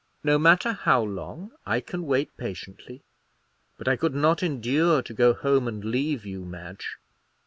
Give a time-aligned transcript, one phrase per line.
[0.23, 1.51] "No matter how long.
[1.63, 3.03] I can wait patiently,
[3.77, 6.97] but I could not endure to go home and leave you, Madge."